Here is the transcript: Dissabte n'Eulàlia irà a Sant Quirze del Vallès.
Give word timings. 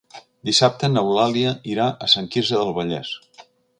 Dissabte 0.47 0.87
n'Eulàlia 0.93 1.51
irà 1.73 1.85
a 2.07 2.09
Sant 2.15 2.31
Quirze 2.37 2.59
del 2.63 2.75
Vallès. 2.79 3.13